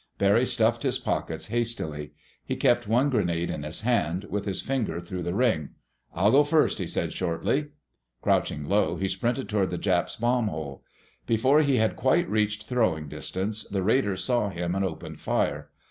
[0.17, 2.13] Barry stuffed his pockets hastily.
[2.43, 5.75] He kept one grenade in his hand, with his finger through the ring.
[6.11, 7.67] "I'll go first," he said shortly.
[8.19, 10.81] Crouching low, he sprinted toward the Japs' bomb hole.
[11.27, 15.69] Before he had quite reached throwing distance, the raiders saw him and opened fire.